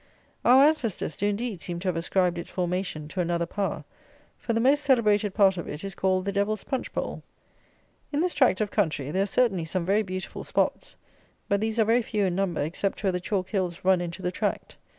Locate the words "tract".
8.33-8.61, 14.31-14.75